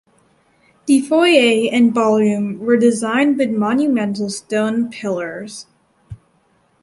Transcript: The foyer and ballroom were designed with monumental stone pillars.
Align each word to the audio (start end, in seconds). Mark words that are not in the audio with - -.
The 0.87 0.99
foyer 1.01 1.69
and 1.71 1.93
ballroom 1.93 2.57
were 2.57 2.75
designed 2.75 3.37
with 3.37 3.51
monumental 3.51 4.31
stone 4.31 4.89
pillars. 4.89 5.67